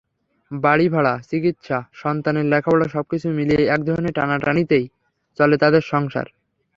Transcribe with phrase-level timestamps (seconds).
[0.51, 4.85] বাড়িভাড়া, চিকিৎসা, সন্তানদের লেখাপড়া সবকিছু মিলিয়ে একধরনের টানাটানিতেই
[5.39, 6.27] চলে তাঁদের সংসার।